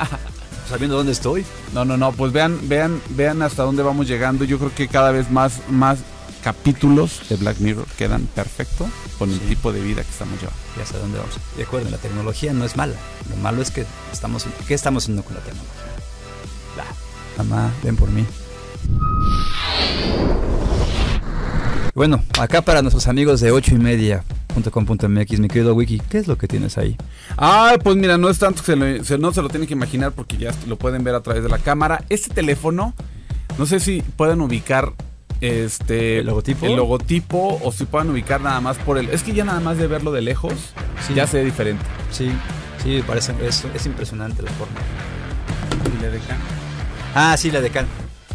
[0.68, 1.44] Sabiendo dónde estoy.
[1.74, 4.44] no, no, no, pues vean, vean, vean hasta dónde vamos llegando.
[4.44, 5.98] Yo creo que cada vez más, más
[6.42, 8.88] capítulos de Black Mirror quedan perfecto
[9.18, 9.46] con el Sí.
[9.48, 10.58] tipo de vida que estamos llevando.
[10.78, 11.34] Ya sé dónde vamos.
[11.56, 12.94] Y recuerden, la tecnología no es mala.
[13.28, 14.46] Lo malo es que estamos...
[14.66, 15.74] ¿Qué estamos haciendo con la tecnología?
[17.36, 18.24] Mamá, ven por mí.
[22.00, 26.38] Bueno, acá para nuestros amigos de 8 y media.com.mx, mi querido Wiki, ¿qué es lo
[26.38, 26.96] que tienes ahí?
[27.36, 29.74] Ah, pues mira, no es tanto que se lo- se- no se lo tienen que
[29.74, 32.02] imaginar porque ya lo pueden ver a través de la cámara.
[32.08, 32.94] Este teléfono,
[33.58, 34.94] no sé si pueden ubicar
[35.42, 36.64] este ¿El logotipo?
[36.64, 39.10] el logotipo o si pueden ubicar nada más por el.
[39.10, 40.54] Es que ya nada más de verlo de lejos,
[41.06, 41.12] Sí.
[41.12, 41.84] ya se ve diferente.
[42.10, 42.30] Sí,
[42.82, 44.72] sí, parece, es, es impresionante la forma.
[45.98, 46.38] Y le dejan-
[47.14, 47.84] Ah, sí, la de Can.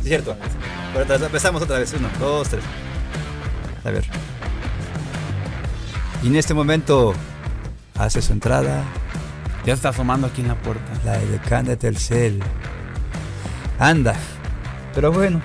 [0.02, 0.36] Es cierto.
[0.94, 1.92] Pero empezamos otra vez.
[1.98, 2.62] Uno, dos, tres.
[3.86, 4.04] A ver.
[6.24, 7.14] Y en este momento
[7.98, 8.84] hace su entrada
[9.66, 10.84] Ya está asomando aquí en la puerta.
[11.06, 12.42] la edecán de Telcel.
[13.80, 14.16] Anda.
[14.94, 15.42] Pero bueno.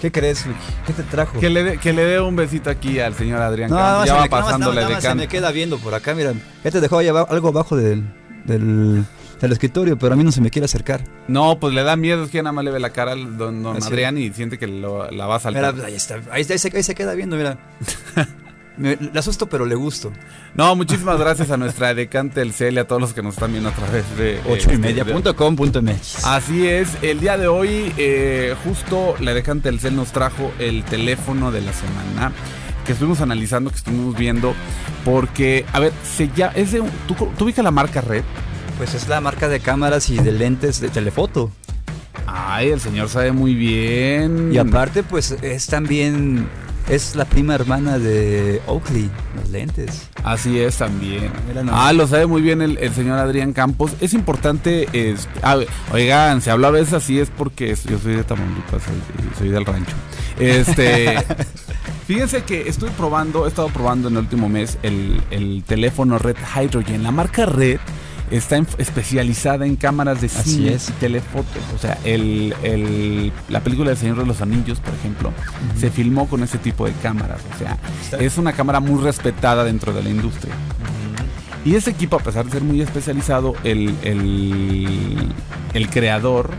[0.00, 0.60] ¿Qué crees, Luigi?
[0.86, 1.40] ¿Qué te trajo?
[1.40, 3.70] Que le, dé- que le dé un besito aquí al señor Adrián.
[3.70, 6.34] No, ya va me- la nada más se me queda viendo por acá, mira.
[6.62, 8.04] Ya te dejó ahí aba- algo abajo del,
[8.44, 9.04] del,
[9.40, 11.00] del escritorio, pero a mí no se me quiere acercar.
[11.28, 13.64] No, pues le da miedo, es que nada más le ve la cara al don,
[13.66, 15.84] Adrián y siente que lo- la va a Mira, saltar.
[15.86, 16.20] ahí está.
[16.30, 17.58] Ahí, se, ahí se queda viendo, mira.
[18.76, 20.12] Me- le asusto, pero le gusto.
[20.54, 23.70] No, muchísimas gracias a nuestra edecán Telcel y a todos los que nos están viendo
[23.70, 24.38] a través de...
[24.44, 26.24] Ocho y este, media de- punto com punto MX.
[26.24, 31.50] Así es, el día de hoy eh, justo la Dejan Telcel nos trajo el teléfono
[31.50, 32.32] de la semana
[32.86, 34.54] que estuvimos analizando, que estuvimos viendo,
[35.04, 38.22] porque, a ver, se ya, es de, ¿tú, tú ubicas la marca Red?
[38.78, 41.50] Pues es la marca de cámaras y de lentes de telefoto.
[42.26, 44.50] Ay, el señor sabe muy bien.
[44.52, 46.46] Y aparte, pues es también.
[46.88, 50.08] Es la prima hermana de Oakley, los lentes.
[50.24, 51.30] Así es también.
[51.54, 51.74] Nomás.
[51.76, 53.92] Ah, lo sabe muy bien el, el señor Adrián Campos.
[54.00, 55.28] Es importante, es,
[55.92, 59.48] oigan, si hablo a veces así es porque es- yo soy de Tamaulipas, soy, soy
[59.50, 59.92] del rancho.
[60.38, 61.18] Este,
[62.06, 66.36] fíjense que estoy probando, he estado probando en el último mes el, el teléfono Red
[66.56, 67.02] Hydrogen.
[67.02, 67.80] La marca Red
[68.30, 70.88] está en- especializada en cámaras de cine es.
[70.88, 71.62] y telefotos.
[71.74, 75.32] O sea, el, el- la película del Señor de los Anillos, por ejemplo,
[75.78, 77.40] se filmó con ese tipo de cámaras.
[77.54, 77.78] O sea,
[78.20, 80.54] es una cámara muy respetada dentro de la industria.
[81.64, 83.54] Y ese equipo, a pesar de ser muy especializado,
[85.74, 86.50] el creador,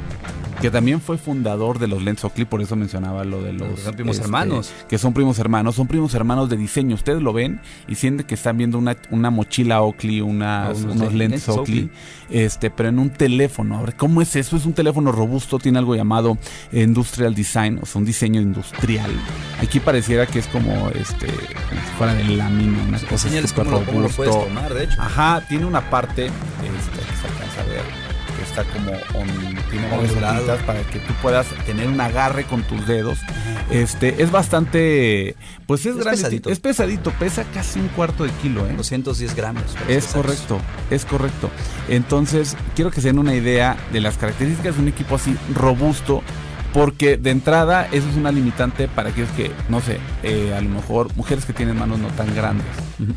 [0.62, 3.70] que también fue fundador de los lentes Oakley, por eso mencionaba lo de los...
[3.70, 4.72] este, Son primos hermanos.
[4.88, 6.96] Que son primos hermanos, son primos hermanos de diseño.
[6.96, 10.84] Ustedes lo ven y sienten que están viendo una, una mochila Oakley, unas- Ah, unos
[10.84, 11.90] unos lentes lentes Oakley,
[12.30, 13.78] este, pero en un teléfono.
[13.78, 14.56] Ahora, ¿cómo es eso?
[14.58, 16.38] Es un teléfono robusto, tiene algo llamado
[16.72, 19.12] industrial design, o sea, un diseño industrial.
[19.62, 23.68] Aquí pareciera que es como este, como si fuera de lámina, una cosa Señales súper
[24.30, 24.48] hecho.
[25.00, 28.09] Ajá, tiene una parte este, que se alcanza a ver
[28.50, 28.92] está como
[29.92, 30.58] Ondulado.
[30.66, 33.20] para que tú puedas tener un agarre con tus dedos.
[33.70, 35.36] Este es bastante,
[35.68, 36.50] pues es, Es grande, pesadito.
[36.50, 38.74] es pesadito, pesa casi un cuarto de kilo, ¿eh?
[38.76, 39.64] 210 gramos.
[39.88, 40.60] Es correcto,
[40.90, 41.50] es correcto.
[41.88, 46.24] Entonces, quiero que se den una idea de las características de un equipo así robusto,
[46.74, 50.70] porque de entrada eso es una limitante para aquellos que, no sé, eh, a lo
[50.70, 52.68] mejor mujeres que tienen manos no tan grandes.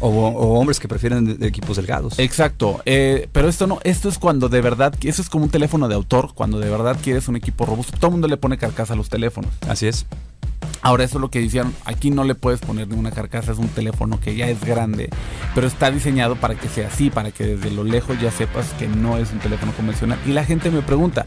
[0.01, 2.19] O, o hombres que prefieren de equipos delgados.
[2.19, 5.89] Exacto, eh, pero esto no, esto es cuando de verdad, eso es como un teléfono
[5.89, 7.97] de autor, cuando de verdad quieres un equipo robusto.
[7.99, 9.51] Todo el mundo le pone carcasa a los teléfonos.
[9.69, 10.07] Así es.
[10.83, 13.69] Ahora eso es lo que decían, aquí no le puedes poner ninguna carcasa, es un
[13.69, 15.11] teléfono que ya es grande,
[15.55, 18.89] pero está diseñado para que sea así, para que desde lo lejos ya sepas que
[18.89, 20.19] no es un teléfono convencional.
[20.27, 21.27] Y la gente me pregunta,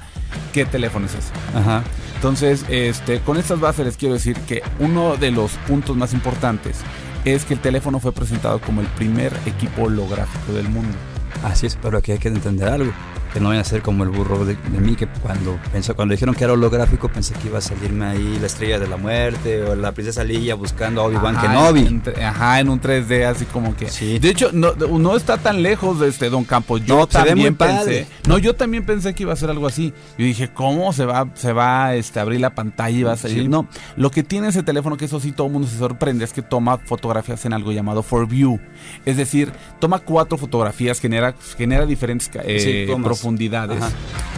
[0.51, 1.31] ¿qué teléfono es ese?
[1.57, 1.83] Ajá.
[2.15, 6.79] Entonces, este, con estas bases les quiero decir que uno de los puntos más importantes
[7.23, 10.97] es que el teléfono fue presentado como el primer equipo holográfico del mundo.
[11.43, 12.91] Así es, pero aquí hay que entender algo.
[13.35, 16.13] Que no vaya a ser como el burro de, de mí, que cuando pensó, cuando
[16.13, 19.61] dijeron que era holográfico, pensé que iba a salirme ahí la estrella de la muerte
[19.63, 21.81] o la princesa Leia buscando a Obi-Wan Kenobi.
[21.81, 23.89] en tre- ajá, en un 3D, así como que.
[23.89, 24.19] Sí.
[24.19, 26.85] De hecho, no, no está tan lejos de este Don Campos.
[26.85, 27.75] Yo No, también pensé.
[27.75, 28.07] padre.
[28.25, 29.93] No, yo también pensé que iba a ser algo así.
[30.17, 33.17] Yo dije, ¿cómo se va, se va este, a abrir la pantalla y va a
[33.17, 33.43] salir?
[33.43, 33.47] Sí.
[33.49, 33.67] No,
[33.97, 36.41] lo que tiene ese teléfono, que eso sí todo el mundo se sorprende, es que
[36.41, 38.61] toma fotografías en algo llamado For View.
[39.05, 42.91] Es decir, toma cuatro fotografías, genera, genera diferentes eh, Sí.
[43.25, 43.83] Profundidades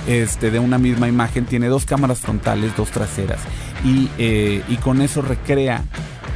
[0.08, 1.46] este, de una misma imagen.
[1.46, 3.40] Tiene dos cámaras frontales, dos traseras.
[3.84, 5.84] Y, eh, y con eso recrea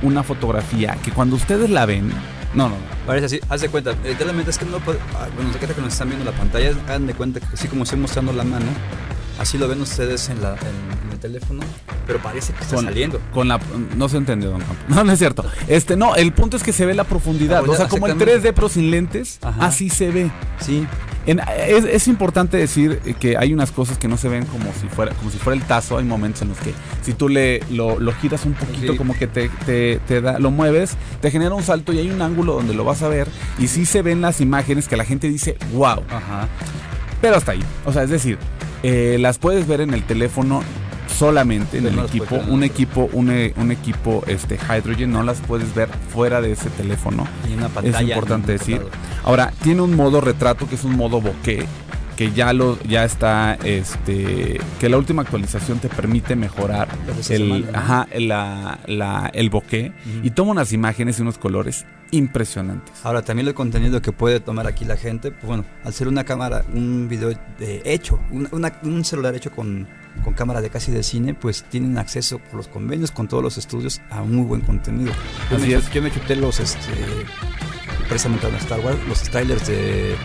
[0.02, 2.10] una fotografía que cuando ustedes la ven.
[2.54, 2.92] No, no, no.
[3.08, 5.94] Parece así, haz de cuenta, literalmente es que no puede, ah, bueno, ahorita que nos
[5.94, 8.66] están viendo la pantalla, hagan de cuenta que así como estoy mostrando la mano,
[9.40, 11.62] así lo ven ustedes en, la, en, en el teléfono,
[12.06, 13.22] pero parece que está con, saliendo.
[13.34, 13.58] con la
[13.96, 14.76] no se entendió don Campo.
[14.90, 17.72] no no es cierto este no el punto es que se ve la profundidad La
[17.72, 18.50] o sea como el exactamente.
[18.50, 19.66] 3D pero sin lentes Ajá.
[19.68, 20.86] así se ve Sí,
[21.28, 24.88] En- es, es importante decir que hay unas cosas que no se ven como si
[24.88, 28.00] fuera como si fuera el tazo hay momentos en los que si tú le lo,
[28.00, 28.98] lo giras un poquito Sí.
[28.98, 32.22] como que te, te, te da lo mueves te genera un salto y hay un
[32.24, 33.28] ángulo donde lo vas a ver
[33.60, 36.48] y sí se ven las imágenes que la gente dice wow ajá.
[37.22, 37.64] pero hasta ahí.
[37.86, 38.40] O sea, es decir,
[38.82, 40.64] eh, las puedes ver en el teléfono
[41.18, 45.74] solamente en Pero el equipo, un equipo, un, un equipo este Hydrogen, no las puedes
[45.76, 47.28] ver fuera de ese teléfono.
[47.50, 47.98] Y una pantalla.
[47.98, 48.82] es importante decir.
[49.24, 51.66] Ahora, tiene un modo retrato que es un modo bokeh
[52.16, 57.72] que ya lo ya está este que la última actualización te permite mejorar el semana,
[57.72, 57.78] ¿no?
[57.78, 59.92] ajá, la, la- el bokeh
[60.24, 62.94] y toma unas imágenes y unos colores impresionantes.
[63.04, 66.26] Ahora, también el contenido que puede tomar aquí la gente, pues bueno, al ser una
[66.26, 69.88] cámara, un video de hecho, un, una- un celular hecho con,
[70.26, 73.58] con cámara de casi de cine, pues tienen acceso por los convenios con todos los
[73.58, 75.12] estudios a muy buen contenido.
[75.50, 75.90] Yo, Así me, es.
[75.92, 76.92] yo me chuté los, este,
[78.10, 80.16] precisamente los Star Wars, los trailers de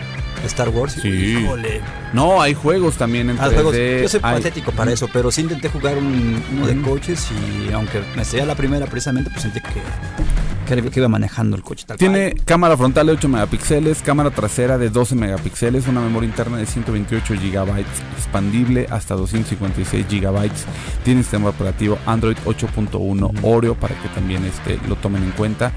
[0.47, 0.97] Star Wars.
[0.97, 1.07] y, Sí.
[1.09, 1.81] híjole,
[2.13, 3.55] No, hay juegos también en Ah, 3D.
[3.55, 3.75] juegos.
[4.03, 7.71] Yo soy hay- patético para eso, pero sí intenté jugar un- uno de coches y
[7.73, 11.97] aunque me estrellé la primera precisamente, pues sentí que, que, iba manejando el coche tal
[11.97, 12.45] Tiene cual.
[12.45, 17.35] cámara frontal de 8 megapíxeles, cámara trasera de 12 megapíxeles, una memoria interna de 128
[17.35, 17.85] gigabytes,
[18.17, 20.65] expandible hasta 256 gigabytes.
[21.03, 23.49] Tiene sistema operativo Android 8.1 Ujú.
[23.49, 25.71] Oreo para que también este, lo tomen en cuenta.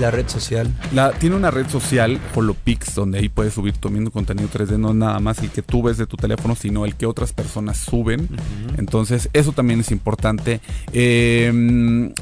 [0.00, 0.68] La red social.
[0.92, 4.94] La, tiene una red social, Holopix, donde ahí puedes subir también contenido 3D, no es
[4.96, 8.28] nada más el que tú ves de tu teléfono, sino el que otras personas suben.
[8.76, 10.60] Entonces, eso también es importante.
[10.92, 12.12] Eh,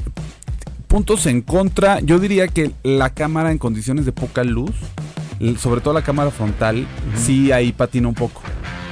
[0.87, 4.75] puntos en contra, yo diría que la cámara en condiciones de poca luz,
[5.57, 8.43] sobre todo la cámara frontal, sí ahí patina un poco.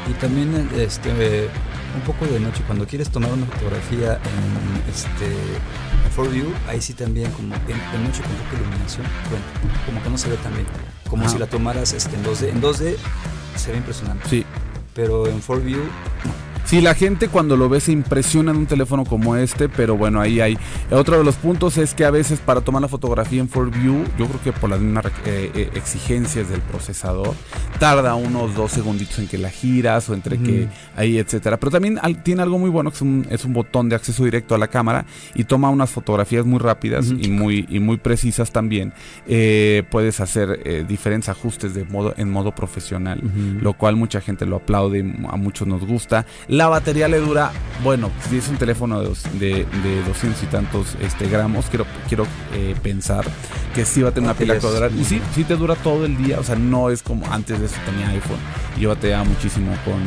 [0.09, 1.11] Y también este
[1.95, 5.27] un poco de noche cuando quieres tomar una fotografía en este
[6.11, 9.45] en 4View, ahí sí también como de noche con poca iluminación, bueno,
[9.85, 10.65] como que no se ve tan bien,
[11.09, 12.95] como si la tomaras este en 2D, en 2D
[13.55, 14.45] se ve impresionante, Sí.
[14.93, 16.50] pero en 4View no.
[16.71, 20.21] Sí, la gente cuando lo ve se impresiona en un teléfono como este, pero bueno,
[20.21, 20.57] ahí hay.
[20.89, 24.25] Otro de los puntos es que a veces para tomar la fotografía en 4View, yo
[24.25, 27.33] creo que por las mismas eh, eh, exigencias del procesador,
[27.77, 31.57] tarda unos dos segunditos en que la giras o entre que ahí, etcétera.
[31.59, 34.23] Pero también al- tiene algo muy bueno que es un, es un botón de acceso
[34.23, 35.05] directo a la cámara
[35.35, 38.93] y toma unas fotografías muy rápidas y muy y muy precisas también.
[39.27, 43.19] Eh, puedes hacer eh, diferentes ajustes de modo en modo profesional
[43.59, 46.25] lo cual mucha gente lo aplaude, y a muchos nos gusta.
[46.47, 47.51] La batería le dura,
[47.83, 51.85] bueno, si es un teléfono de, dos- de, de 200 y tantos este, gramos, quiero,
[52.07, 53.25] quiero eh, pensar
[53.73, 54.91] que sí va a tener una pila que va a durar.
[54.91, 57.65] Y sí, sí te dura todo el día, o sea, no es como antes de
[57.65, 58.37] eso tenía iPhone.
[58.79, 60.01] Yo bateaba muchísimo con,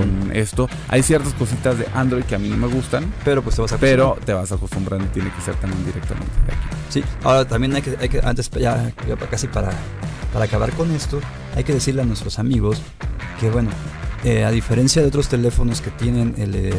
[0.00, 0.68] con esto.
[0.88, 3.72] Hay ciertas cositas de Android que a mí no me gustan, Pero pues te vas
[3.72, 6.76] a pero te vas acostumbrando y tiene que ser también directamente de aquí.
[6.90, 9.70] Sí, ahora también hay que, hay que antes ya, ya casi para,
[10.32, 11.20] para acabar con esto,
[11.56, 12.80] hay que decirle a nuestros amigos
[13.40, 13.70] que bueno,
[14.24, 16.72] eh, a diferencia de otros teléfonos que tienen el, eh,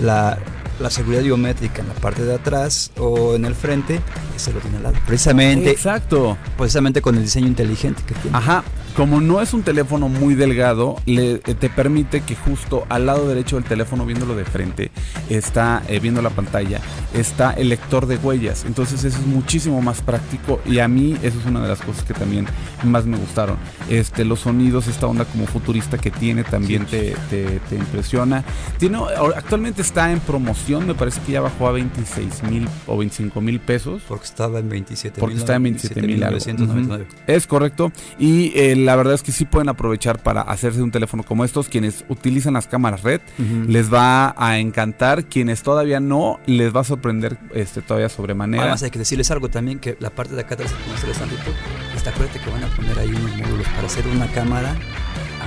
[0.00, 0.38] la,
[0.80, 4.00] la seguridad biométrica en la parte de atrás o en el frente,
[4.36, 4.96] ese lo tiene al lado.
[5.06, 6.36] Precisamente, Exacto.
[6.56, 8.36] precisamente con el diseño inteligente que tiene.
[8.36, 8.64] Ajá,
[8.96, 13.26] como no es un teléfono muy delgado, le, eh, te permite que justo al lado
[13.28, 14.90] derecho del teléfono, viéndolo de frente,
[15.30, 16.80] está eh, viendo la pantalla,
[17.14, 18.64] está el lector de huellas.
[18.66, 22.04] Entonces eso es muchísimo más práctico y a mí eso es una de las cosas
[22.04, 22.46] que también
[22.84, 23.56] más me gustaron.
[23.88, 28.44] Este, los sonidos, esta onda como futurista que tiene también te, te- te impresiona.
[28.78, 28.98] Tiene,
[29.36, 33.60] actualmente está en promoción, me parece que ya bajó a 26 mil o 25 mil
[33.60, 34.02] pesos.
[34.08, 36.38] Porque estaba en 27 Porque está en 27 mil algo.
[36.38, 36.94] 27.999.
[37.02, 37.04] Ujú.
[37.26, 37.92] Es correcto.
[38.18, 41.68] Y eh, la verdad es que sí pueden aprovechar para hacerse un teléfono como estos.
[41.68, 43.20] Quienes utilizan las cámaras red,
[43.66, 45.24] les va a encantar.
[45.24, 48.64] Quienes todavía no, les va a sorprender este todavía sobremanera.
[48.64, 51.50] Además hay que decirles algo también que la parte de acá atrás, han visto,
[51.96, 54.74] está acuérdate que van a poner ahí unos módulos para hacer una cámara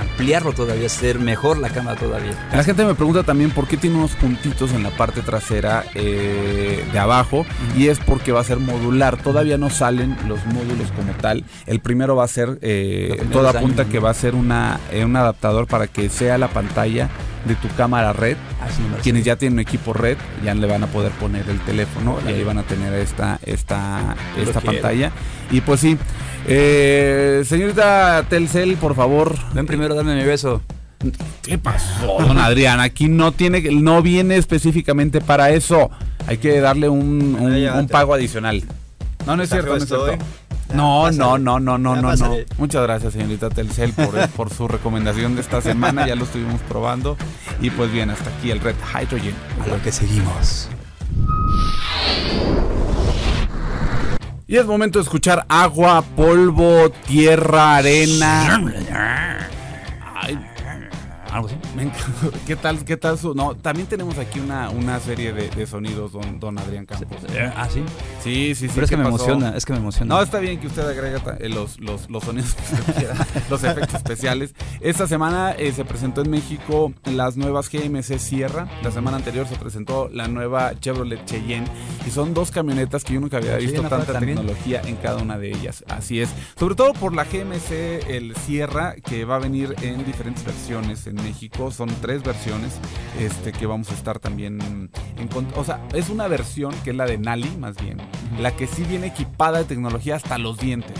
[0.00, 2.32] ampliarlo todavía, hacer mejor la cámara todavía.
[2.52, 6.84] La gente me pregunta también por qué tiene unos puntitos en la parte trasera eh,
[6.92, 7.44] de abajo
[7.76, 9.16] y es porque va a ser modular.
[9.16, 11.44] Todavía no salen los módulos como tal.
[11.66, 13.90] El primero va a ser, eh, años, apunta ¿no?
[13.90, 17.08] que va a ser una, eh, un adaptador para que sea la pantalla
[17.46, 18.36] de tu cámara red.
[18.60, 18.82] Así.
[19.02, 22.28] Quienes ya tienen un equipo red ya le van a poder poner el teléfono y
[22.28, 24.72] ahí van a tener esta, esta, Lo esta quiero.
[24.80, 25.12] pantalla.
[25.50, 25.96] Y pues sí,
[26.48, 30.62] eh, señorita Telcel, por favor, Ven primero, dame mi beso.
[31.42, 32.80] ¿Qué pasó, don Adrián?
[32.80, 35.90] Aquí no tiene, no viene específicamente para eso.
[36.26, 38.64] Hay que darle un, un- un pago adicional.
[39.26, 40.16] No, no es cierto, no es cierto.
[40.76, 42.36] No, no, no, no, no, no, no.
[42.58, 46.06] Muchas gracias, señorita Telcel, por, por su recomendación de esta semana.
[46.06, 47.16] Ya lo estuvimos probando.
[47.60, 49.34] Y pues bien, hasta aquí el Red Hydrogen.
[49.64, 50.68] A lo que seguimos.
[54.48, 59.48] Y es momento de escuchar agua, polvo, tierra, arena.
[61.36, 61.56] Algo así.
[62.46, 63.34] ¿Qué tal, qué tal su.?
[63.34, 67.18] No, también tenemos aquí una, una serie de, de sonidos, don, don Adrián Campos.
[67.54, 67.82] Ah, sí.
[68.24, 68.70] Sí, sí, sí.
[68.74, 69.24] Pero es que ¿qué me pasó?
[69.26, 70.14] emociona, es que me emociona.
[70.14, 73.14] No, está bien que usted agrega eh, los, los, los sonidos que usted quiera,
[73.50, 74.54] los efectos especiales.
[74.80, 78.66] Esta semana eh, se presentó en México las nuevas GMC Sierra.
[78.82, 81.66] La semana anterior se presentó la nueva Chevrolet Cheyenne.
[82.06, 84.38] Y son dos camionetas que yo nunca había visto Cheyenne tanta también.
[84.38, 85.84] tecnología en cada una de ellas.
[85.88, 86.30] Así es.
[86.58, 91.25] Sobre todo por la GMC, el Sierra, que va a venir en diferentes versiones en
[91.26, 91.70] México.
[91.70, 92.74] Son tres versiones
[93.18, 94.90] este, que vamos a estar también en...
[95.56, 97.98] O sea, es una versión que es la de Nali, más bien.
[98.40, 100.96] La que sí viene equipada de tecnología hasta los dientes.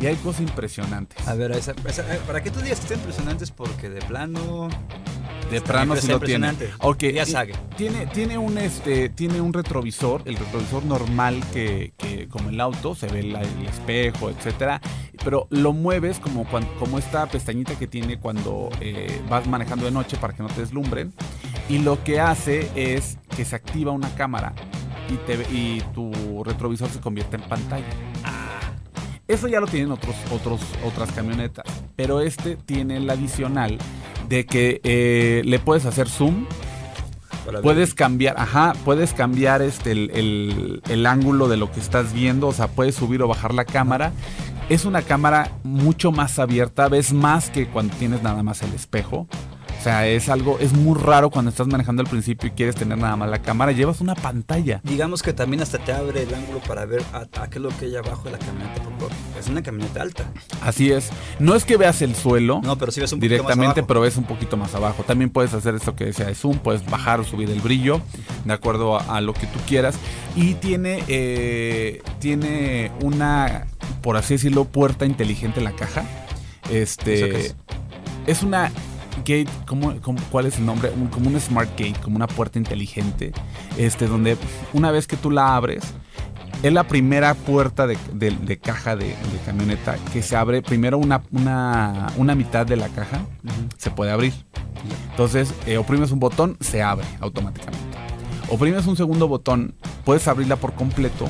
[0.00, 1.26] Y hay cosas impresionantes.
[1.28, 4.68] A ver, esa, esa- eh, para que tú digas que están impresionantes porque de plano.
[5.52, 6.48] De plano sí lo tiene.
[6.48, 6.70] impresionante.
[6.80, 7.54] Ok, Ya sabe.
[7.76, 12.94] Tiene, tiene un este, tiene un retrovisor, el retrovisor normal que, que como el auto,
[12.94, 13.36] se ve el
[13.66, 14.80] espejo, etcétera.
[15.24, 16.46] Pero lo mueves como,
[16.78, 20.60] como esta pestañita que tiene cuando eh, vas manejando de noche para que no te
[20.60, 21.12] deslumbren.
[21.68, 24.52] Y lo que hace es que se activa una cámara
[25.08, 27.86] y, te, y tu retrovisor se convierte en pantalla.
[29.28, 31.64] Eso ya lo tienen otros, otros, otras camionetas.
[31.96, 33.78] Pero este tiene el adicional
[34.28, 36.46] de que eh, le puedes hacer zoom.
[37.62, 42.46] Puedes cambiar, ajá, puedes cambiar este el, el- el ángulo de lo que estás viendo,
[42.48, 44.12] o sea, puedes subir o bajar la cámara.
[44.68, 49.26] Es una cámara mucho más abierta, ves más que cuando tienes nada más el espejo.
[49.82, 52.96] O sea, es algo, es muy raro cuando estás manejando al principio y quieres tener
[52.98, 54.80] nada más la cámara, llevas una pantalla.
[54.84, 57.68] Digamos que también hasta te abre el ángulo para ver a, a qué es lo
[57.70, 58.80] que hay abajo de la camioneta.
[58.80, 60.24] porque Es una camioneta alta.
[60.60, 61.10] Así es.
[61.40, 62.60] No es que veas el suelo.
[62.62, 63.86] No, pero sí ves un poquito más directamente, abajo.
[63.88, 65.02] pero ves un poquito más abajo.
[65.02, 68.00] También puedes hacer esto que decía de zoom, puedes bajar o subir el brillo,
[68.44, 69.96] de acuerdo a, a lo que tú quieras.
[70.36, 73.66] Y tiene, eh, tiene una,
[74.00, 76.04] por así decirlo, puerta inteligente en la caja.
[76.70, 77.56] Este ¿Eso qué es?
[78.28, 78.70] es una
[79.22, 80.90] gate, ¿cómo, cómo- cuál es el nombre?
[80.94, 83.32] Un- como un smart gate, como una puerta inteligente,
[83.78, 84.36] este, donde
[84.72, 85.82] una vez que tú la abres,
[86.62, 90.96] es la primera puerta de, de- de caja de, de camioneta que se abre primero
[90.98, 93.20] una, una, una mitad de la caja,
[93.78, 94.32] se puede abrir.
[95.10, 97.98] Entonces, eh, oprimes un botón, se abre automáticamente.
[98.48, 101.26] Oprimes un segundo botón, puedes abrirla por completo.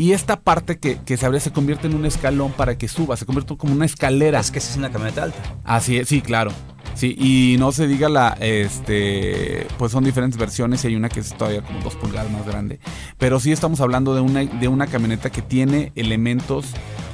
[0.00, 3.16] Y esta parte que, que se abre se convierte en un escalón para que suba,
[3.18, 4.40] se convierte como una escalera.
[4.40, 5.38] Es que esa es una camioneta alta.
[5.62, 6.52] Así es, sí, claro.
[6.94, 11.20] Sí, y no se diga la, este, pues son diferentes versiones y hay una que
[11.20, 12.80] es todavía como dos pulgadas más grande.
[13.18, 16.66] Pero sí estamos hablando de una, de una camioneta que tiene elementos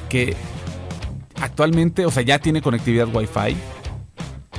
[0.09, 0.37] que
[1.40, 3.57] actualmente, o sea, ya tiene conectividad Wi-Fi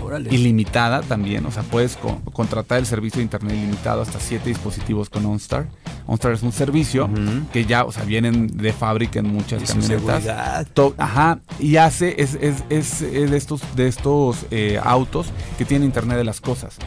[0.03, 0.33] Órale.
[0.35, 1.45] ilimitada también.
[1.45, 5.67] O sea, puedes co- contratar el servicio de internet ilimitado hasta siete dispositivos con OnStar.
[6.07, 7.09] OnStar es un servicio
[7.53, 10.67] que ya, o sea, vienen de fábrica en muchas Y camionetas.
[10.73, 15.65] To- Ajá, y hace, es, es, es- es de estos, de estos eh, autos que
[15.65, 16.77] tienen Internet de las Cosas.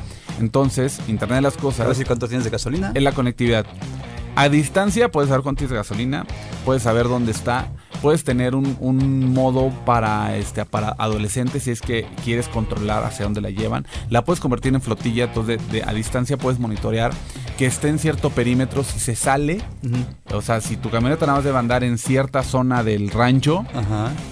[0.41, 2.93] Entonces, Internet de las ¿Sabes Cosas decir cuánto tienes de gasolina?
[2.95, 3.67] es la conectividad.
[4.41, 6.25] A distancia puedes saber cuánto de gasolina,
[6.65, 7.69] puedes saber dónde está,
[8.01, 13.27] puedes tener un, un modo para, este, para adolescentes si es que quieres controlar hacia
[13.27, 13.87] dónde la llevan.
[14.09, 17.13] La puedes convertir en flotilla, entonces de- de- a distancia puedes monitorear
[17.59, 18.83] que esté en cierto perímetro.
[18.83, 19.61] Si se sale,
[20.33, 23.67] o sea, si tu camioneta nada más debe andar en cierta zona del rancho,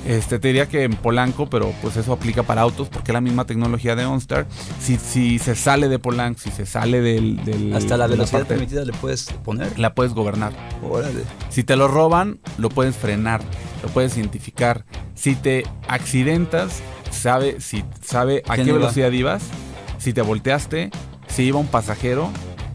[0.06, 3.20] este, te diría que en Polanco, pero pues eso aplica para autos porque es la
[3.20, 4.46] misma tecnología de OnStar.
[4.80, 7.44] Si, si se sale de Polanco, si se sale del...
[7.44, 9.78] del- Hasta la velocidad permitida le puedes poner.
[9.78, 10.52] la puedes gobernar.
[10.80, 11.24] Órale.
[11.50, 13.40] Si te lo roban, lo puedes frenar,
[13.82, 14.84] lo puedes identificar.
[15.16, 18.78] Si te accidentas, sabe, si, sabe a ¿Quién qué iba?
[18.78, 19.42] velocidad ibas,
[19.98, 20.92] si te volteaste,
[21.26, 22.30] si iba un pasajero,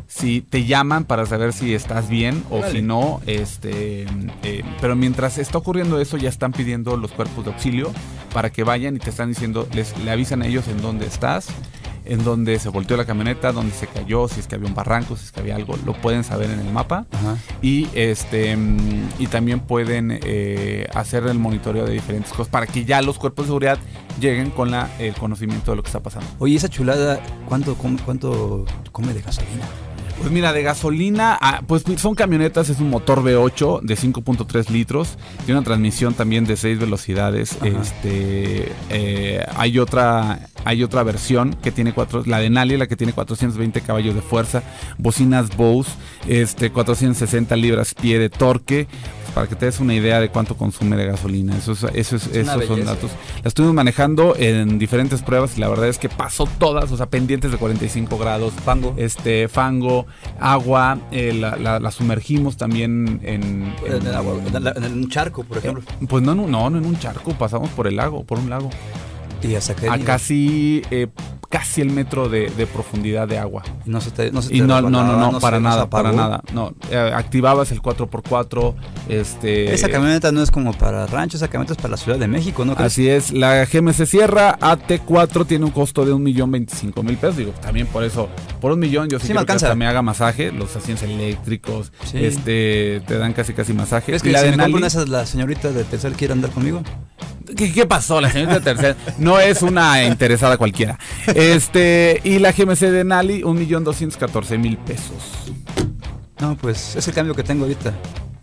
[0.06, 4.06] si te llaman para saber si estás bien o si no, este,
[4.44, 7.94] eh, pero mientras está ocurriendo eso ya están pidiendo los cuerpos de auxilio
[8.34, 11.48] para que vayan y te están diciendo, les le avisan a ellos en dónde estás,
[12.06, 15.16] en dónde se volteó la camioneta, dónde se cayó, si es que había un barranco,
[15.16, 17.38] si es que había algo, lo pueden saber en el mapa Ajá.
[17.62, 22.86] y este mm, y también pueden eh, hacer el monitoreo de diferentes cosas para que
[22.86, 23.80] ya los cuerpos de seguridad
[24.20, 26.28] lleguen con la, el conocimiento de lo que está pasando.
[26.40, 29.66] Oye, esa chulada, ¿cuánto, cuánto come de gasolina?
[30.24, 35.18] Pues mira, de gasolina, ah, pues son camionetas, es un motor V8 de 5.3 litros,
[35.46, 37.58] tiene una transmisión también de 6 velocidades.
[37.58, 37.68] Ajá.
[37.68, 42.96] Este, eh, hay otra, hay otra versión que tiene cuatro, la de Nali, la que
[42.96, 44.64] tiene 420 caballos de fuerza,
[44.98, 45.92] bocinas Bose,
[46.30, 48.88] este, 460 libras pie de torque.
[49.34, 51.58] Para que te des una idea de cuánto consume de gasolina.
[51.58, 53.12] Eso es- eso es- una esos son datos.
[53.44, 57.08] La estuvimos manejando en diferentes pruebas y la verdad es que pasó todas, o sea,
[57.08, 58.94] pendientes de 45 grados, Fango.
[58.98, 60.06] este fango,
[60.40, 64.94] agua, eh, la, la- la sumergimos también en, en- En, el agua, en, la- en
[64.94, 65.84] un charco, por ejemplo.
[66.08, 68.70] pues no, un- no, no en un charco, pasamos por el lago, por un lago,
[69.42, 71.08] Y hasta que a casi eh,
[71.54, 73.62] casi el metro de, de profundidad de agua.
[73.86, 76.42] no se te, no se te Y no, no, no, no, para nada, para nada.
[76.52, 78.74] No, Eh, activabas el 4x4,
[79.08, 82.28] este Esa camioneta no es como para rancho, esa camioneta es para la Ciudad de
[82.28, 82.74] México, ¿no?
[82.78, 87.38] Así es, la GMC Sierra AT4 tiene un costo de un millón veinticinco mil pesos.
[87.38, 88.30] Digo, también por eso,
[88.60, 89.68] por un millón yo sí, Sí me que alcanza.
[89.68, 90.52] hasta me haga masaje.
[90.52, 92.18] Los asientos eléctricos, Sí.
[92.26, 94.08] este, te dan casi casi masaje.
[94.08, 95.84] ¿Crees Y que la si de me compro Nali- una de esas, la señorita de
[95.84, 96.82] tercer quiere andar conmigo?
[97.56, 98.20] ¿Qué, qué pasó?
[98.22, 100.98] La señorita tercera no es una interesada cualquiera.
[101.28, 105.52] Este, y la GMC de Nali, un millón doscientos catorce mil pesos.
[106.40, 107.94] No, pues es el cambio que tengo ahorita.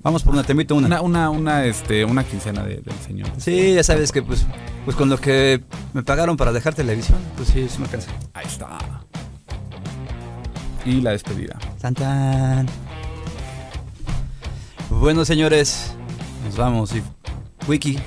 [0.03, 0.87] Vamos por una, te invito a una.
[0.87, 3.29] Una, una, una, este, una quincena de- del señor.
[3.37, 4.47] Sí, ya sabes que pues,
[4.87, 5.61] pues con lo que
[5.93, 8.11] me pagaron para dejar televisión, pues sí, sí me alcanza.
[8.33, 8.79] Ahí está.
[10.87, 11.59] Y la despedida.
[11.83, 12.67] Tan tan.
[14.89, 15.93] Bueno, señores,
[16.45, 16.95] nos vamos.
[16.95, 17.03] Y
[17.69, 17.99] Wiki,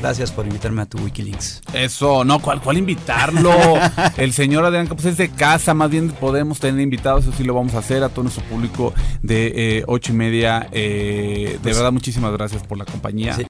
[0.00, 1.62] gracias por invitarme a tu Wikilinks.
[1.72, 3.50] Eso, no, ¿cuál, cuál invitarlo?
[4.16, 7.54] El señor Adrián Campos es de casa, más bien podemos tener invitados, eso sí lo
[7.54, 8.92] vamos a hacer a todo nuestro público
[9.22, 10.68] de eh, ocho y media.
[10.72, 13.34] eh, de Pues- verdad, muchísimas gracias por la compañía.
[13.34, 13.42] Sí,